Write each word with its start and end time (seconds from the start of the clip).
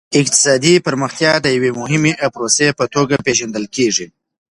اقتصادي 0.21 0.73
پرمختيا 0.85 1.33
د 1.41 1.45
يوې 1.55 1.71
مهمې 1.79 2.13
پروسې 2.33 2.67
په 2.79 2.85
توګه 2.95 3.15
پېژندل 3.25 3.65
کېږي. 3.75 4.07